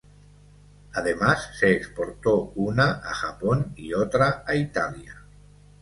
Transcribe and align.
Además, 0.93 1.51
se 1.59 1.71
exportó 1.73 2.53
una 2.55 2.89
a 3.03 3.13
Japón 3.13 3.71
y 3.75 3.93
otra 3.93 4.43
a 4.47 4.55
Italia. 4.55 5.15